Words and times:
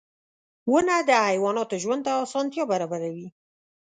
•ونه 0.71 0.95
د 1.09 1.11
حیواناتو 1.27 1.75
ژوند 1.83 2.01
ته 2.05 2.11
اسانتیا 2.25 2.63
برابروي. 2.71 3.27